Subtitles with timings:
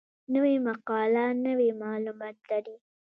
[0.33, 2.75] نوې مقاله نوي معلومات لري